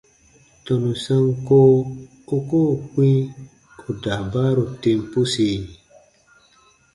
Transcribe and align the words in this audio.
Tɔnu 0.63 0.91
sanko 1.03 1.57
u 2.35 2.37
koo 2.49 2.71
kpĩ 2.91 3.09
ù 3.87 3.89
daabaaru 4.03 4.63
tem 4.81 4.99
pusi? 5.11 5.49